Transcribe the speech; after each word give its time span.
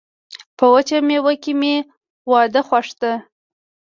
په 0.57 0.65
وچه 0.73 0.97
میوه 1.07 1.33
کي 1.43 1.53
مي 1.59 1.75
واده 2.31 2.61
خوښ 2.67 2.87
ده. 3.01 3.13